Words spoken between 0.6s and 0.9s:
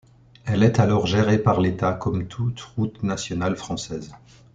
est